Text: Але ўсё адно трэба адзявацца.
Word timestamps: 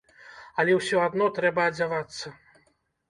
Але 0.61 0.77
ўсё 0.77 1.03
адно 1.09 1.27
трэба 1.37 1.67
адзявацца. 1.73 2.37